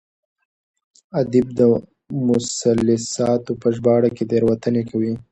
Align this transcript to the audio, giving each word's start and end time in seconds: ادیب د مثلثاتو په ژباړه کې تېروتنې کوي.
ادیب 1.19 1.47
د 1.59 1.61
مثلثاتو 2.29 3.51
په 3.61 3.67
ژباړه 3.75 4.09
کې 4.15 4.23
تېروتنې 4.31 4.83
کوي. 4.89 5.13